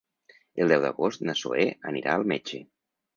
[0.63, 2.61] El deu d'agost na Zoè anirà al metge.